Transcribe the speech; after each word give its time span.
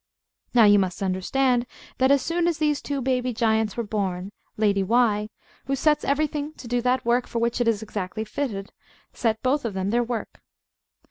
Now 0.55 0.63
you 0.63 0.79
must 0.79 1.03
understand 1.03 1.67
that, 1.99 2.09
as 2.09 2.23
soon 2.23 2.47
as 2.47 2.57
these 2.57 2.81
two 2.81 3.03
baby 3.03 3.33
giants 3.35 3.77
were 3.77 3.83
born, 3.83 4.31
Lady 4.57 4.81
Why, 4.81 5.29
who 5.65 5.75
sets 5.75 6.03
everything 6.03 6.53
to 6.53 6.67
do 6.67 6.81
that 6.81 7.05
work 7.05 7.27
for 7.27 7.37
which 7.37 7.61
it 7.61 7.67
is 7.67 7.83
exactly 7.83 8.23
fitted, 8.25 8.71
set 9.13 9.43
both 9.43 9.63
of 9.63 9.75
them 9.75 9.91
their 9.91 10.03
work. 10.03 10.41